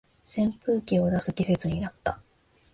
[0.25, 2.19] 扇風機を出す季節になった